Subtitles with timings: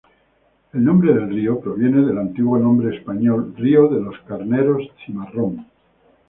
[0.73, 5.67] El nombre del río proviene del antiguo nombre español, río de los Carneros Cimarrón.